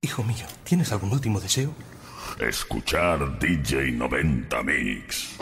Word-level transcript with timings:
Hijo 0.00 0.22
mío, 0.22 0.46
¿tienes 0.62 0.92
algún 0.92 1.10
último 1.10 1.40
deseo? 1.40 1.74
Escuchar 2.38 3.36
DJ 3.40 3.90
90 3.90 4.62
Mix. 4.62 5.36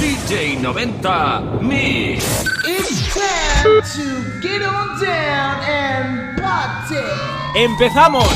DJ 0.00 0.60
90 0.62 1.40
Mix. 1.60 2.24
It's 2.64 3.12
time 3.12 3.82
to 3.82 4.40
get 4.40 4.62
on 4.62 5.00
down 5.00 5.60
and 5.64 6.40
party. 6.40 7.02
¡Empezamos! 7.56 8.30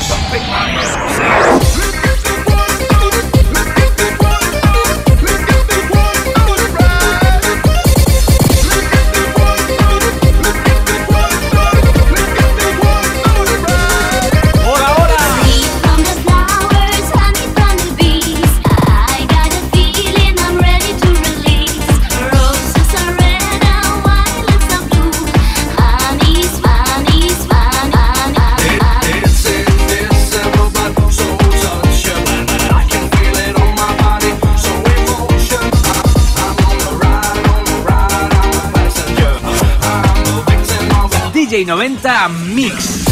DJ 41.49 41.65
90 41.65 42.29
Mix. 42.29 43.05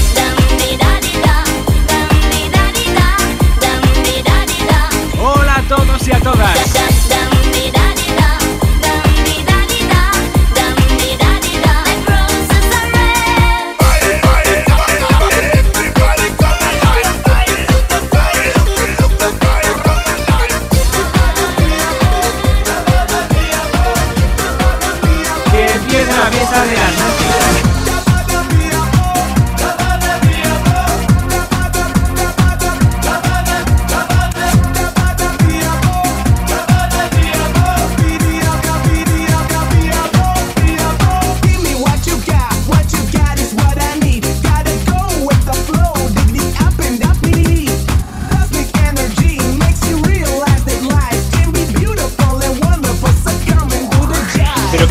Hola 5.20 5.56
a 5.56 5.62
todos 5.64 6.08
y 6.08 6.12
a 6.12 6.20
todas. 6.20 6.67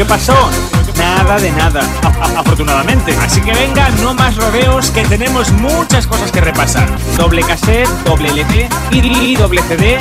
Pasó? 0.06 0.34
Nada 0.96 1.38
de 1.38 1.50
nada, 1.52 1.80
afortunadamente. 2.36 3.16
Así 3.18 3.40
que 3.40 3.52
venga, 3.52 3.88
no 4.02 4.14
más 4.14 4.36
rodeos, 4.36 4.90
que 4.90 5.04
tenemos 5.04 5.50
muchas 5.52 6.06
cosas 6.06 6.30
que 6.30 6.40
repasar. 6.40 6.88
Doble 7.16 7.42
cassette, 7.42 7.88
doble 8.04 8.28
LP 8.30 8.68
y 8.92 9.36
doble 9.36 9.62
CD. 9.62 9.98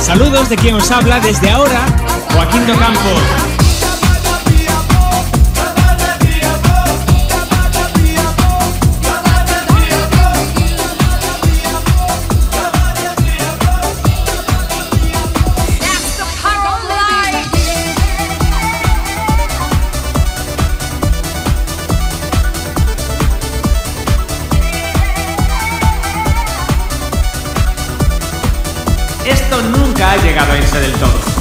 Saludos 0.00 0.48
de 0.48 0.56
quien 0.56 0.74
os 0.74 0.90
habla 0.90 1.20
desde 1.20 1.50
ahora, 1.50 1.80
Joaquín 2.32 2.66
Docampo. 2.66 3.65
Llegado 30.22 30.52
a 30.52 30.58
irse 30.58 30.80
del 30.80 30.92
todo. 30.92 31.35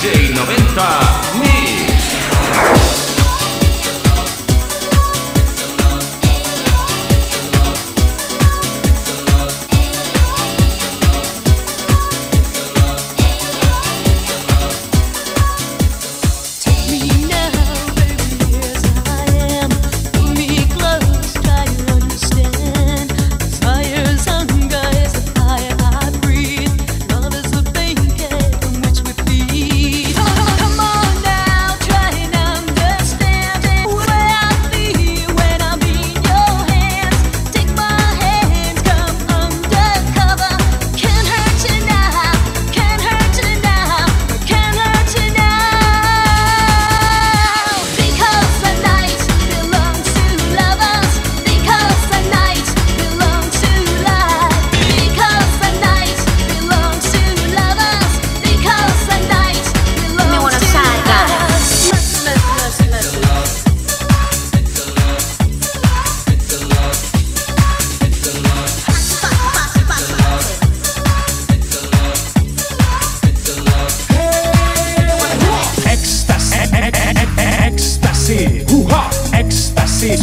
DJ 0.00 0.32
90 0.32 1.49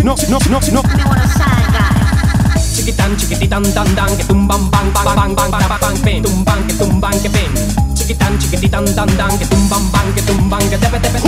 no, 0.08 0.16
si 0.16 0.32
no, 0.32 0.40
si 0.40 0.50
no, 0.50 0.62
si 0.62 0.72
no. 0.72 0.82
Chiquitan, 2.74 3.18
chiquititan, 3.18 3.64
dan, 3.74 3.94
dan, 3.94 4.16
que 4.16 4.24
tumban, 4.24 4.72
bang, 4.72 4.94
bang, 4.94 5.04
bang, 5.04 5.36
bang, 5.36 5.52
bang, 5.52 5.80
bang, 5.82 5.98
pim, 6.02 6.24
tumban, 6.24 6.64
que 6.66 6.74
tumban, 6.76 7.22
que 7.22 7.30
pim. 7.30 7.52
Chiquitan, 7.94 8.40
chiquititan, 8.40 8.86
dan, 8.96 9.18
dan, 9.18 9.38
que 9.38 9.46
tumban, 9.46 9.92
bang, 9.92 10.14
que 10.16 10.22
tumban, 10.22 10.70
que 10.70 10.78
tepe, 10.78 11.00
tepe. 11.00 11.20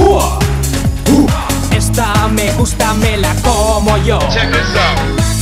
Esta 1.75 2.29
me 2.29 2.53
gusta, 2.53 2.93
me 2.93 3.17
la 3.17 3.35
como 3.43 3.97
yo. 3.97 4.19
Y 4.31 5.38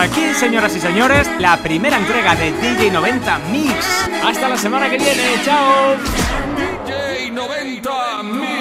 aquí, 0.00 0.32
señoras 0.34 0.74
y 0.74 0.80
señores, 0.80 1.28
la 1.38 1.56
primera 1.58 1.96
entrega 1.98 2.34
de 2.34 2.52
DJ 2.52 2.90
90 2.90 3.38
Mix. 3.50 4.08
Hasta 4.24 4.48
la 4.48 4.56
semana 4.56 4.88
que 4.88 4.96
viene, 4.96 5.40
chao. 5.44 5.96
DJ 6.86 7.30
90 7.30 8.22
Mix. 8.22 8.59